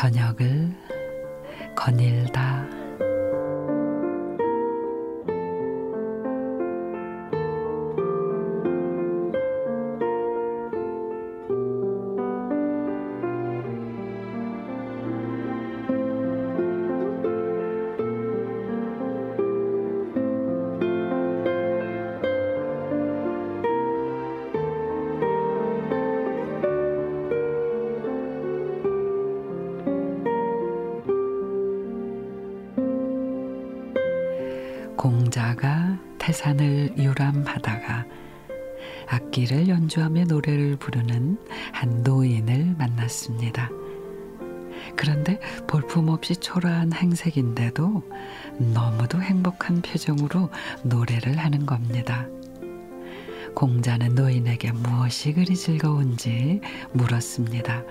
[0.00, 0.72] 저녁을
[1.76, 2.64] 거닐다.
[35.00, 38.04] 공자가 태산을 유람하다가
[39.08, 41.38] 악기를 연주하며 노래를 부르는
[41.72, 43.70] 한 노인을 만났습니다.
[44.96, 48.02] 그런데 볼품없이 초라한 행색인데도
[48.58, 50.50] 너무도 행복한 표정으로
[50.82, 52.26] 노래를 하는 겁니다.
[53.54, 56.60] 공자는 노인에게 무엇이 그리 즐거운지
[56.92, 57.84] 물었습니다.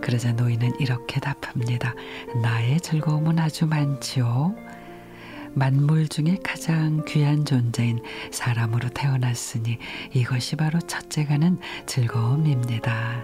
[0.00, 1.96] 그러자 노인은 이렇게 답합니다.
[2.40, 4.54] 나의 즐거움은 아주 많지요.
[5.54, 8.00] 만물 중에 가장 귀한 존재인
[8.30, 9.78] 사람으로 태어났으니
[10.12, 13.22] 이것이 바로 첫째가는 즐거움입니다.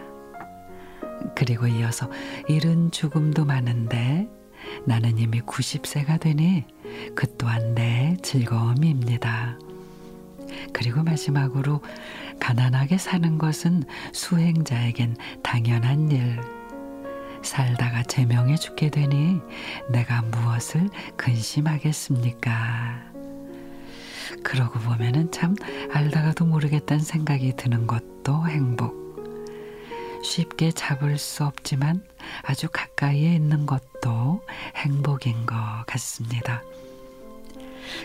[1.35, 2.11] 그리고 이어서
[2.49, 4.29] 이른 죽음도 많은데
[4.85, 6.65] 나는 이미 90세가 되니
[7.15, 9.59] 그 또한 내 즐거움입니다.
[10.73, 11.81] 그리고 마지막으로
[12.41, 16.58] 가난하게 사는 것은 수행자에겐 당연한 일.
[17.43, 19.41] 살다가 제명해 죽게 되니
[19.89, 23.09] 내가 무엇을 근심하겠습니까?
[24.43, 25.55] 그러고 보면은 참
[25.93, 29.09] 알다가도 모르겠다는 생각이 드는 것도 행복.
[30.23, 32.05] 쉽게 잡을 수 없지만
[32.43, 34.43] 아주 가까이에 있는 것도
[34.77, 36.63] 행복인 것 같습니다.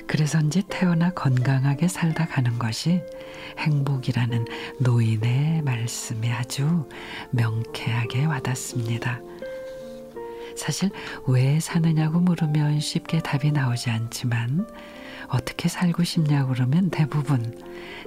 [0.08, 3.02] 그래서인지 태어나 건강하게 살다 가는 것이
[3.58, 4.46] 행복이라는
[4.80, 6.88] 노인의 말씀이 아주
[7.32, 9.22] 명쾌하게 와닿습니다.
[10.56, 10.92] 사실
[11.28, 14.68] 왜 사느냐고 물으면 쉽게 답이 나오지 않지만
[15.28, 17.60] 어떻게 살고 싶냐고 그러면 대부분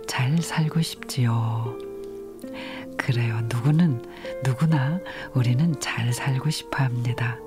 [0.06, 1.76] 잘 살고 싶지요.
[2.96, 3.40] 그래요.
[3.42, 4.04] 누구는
[4.44, 5.00] 누구나
[5.34, 7.38] 우리는 잘 살고 싶어 합니다.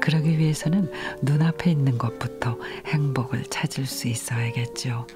[0.00, 0.90] 그러기 위해서는
[1.22, 5.06] 눈앞에 있는 것부터 행복을 찾을 수 있어야겠죠.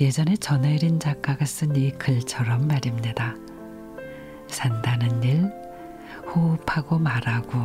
[0.00, 3.34] 예전에 전혜린 작가가 쓴 이 글처럼 말입니다.
[4.46, 5.50] 산다는 일,
[6.34, 7.58] 호흡하고 말하고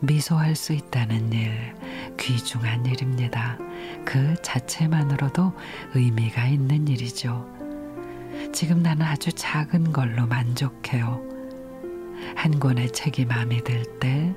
[0.00, 1.74] 미소할 수 있다는 일,
[2.18, 3.58] 귀중한 일입니다.
[4.04, 5.52] 그 자체만으로도
[5.94, 7.46] 의미가 있는 일이죠.
[8.52, 11.20] 지금 나는 아주 작은 걸로 만족해요.
[12.34, 14.34] 한 권의 책이 마음에 들 때,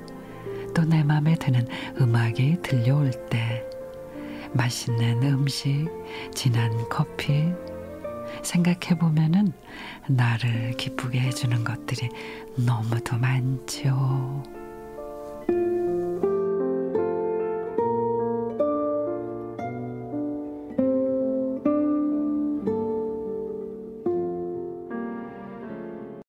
[0.74, 1.66] 또내 마음에 드는
[2.00, 3.64] 음악이 들려올 때,
[4.52, 5.88] 맛있는 음식,
[6.34, 7.52] 진한 커피,
[8.42, 9.52] 생각해 보면은
[10.08, 12.08] 나를 기쁘게 해주는 것들이
[12.56, 14.53] 너무도 많지요.